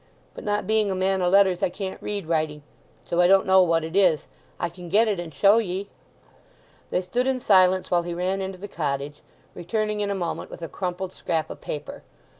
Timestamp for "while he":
7.91-8.15